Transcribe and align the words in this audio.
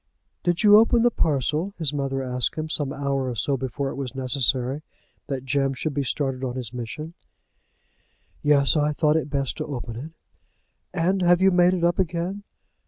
"Did 0.41 0.63
you 0.63 0.77
open 0.77 1.03
the 1.03 1.11
parcel?" 1.11 1.75
his 1.77 1.93
mother 1.93 2.23
asked 2.23 2.55
him, 2.55 2.69
some 2.69 2.91
hour 2.91 3.29
or 3.29 3.35
so 3.35 3.55
before 3.55 3.89
it 3.89 3.93
was 3.95 4.15
necessary 4.15 4.81
that 5.27 5.45
Jem 5.45 5.75
should 5.75 5.93
be 5.93 6.03
started 6.03 6.43
on 6.43 6.55
his 6.55 6.73
mission. 6.73 7.13
"Yes; 8.41 8.75
I 8.75 8.93
thought 8.93 9.15
it 9.15 9.29
best 9.29 9.57
to 9.59 9.65
open 9.67 9.95
it." 9.97 10.11
"And 10.91 11.21
have 11.21 11.39
you 11.39 11.51
made 11.51 11.75
it 11.75 11.83
up 11.83 11.99
again?" 11.99 12.41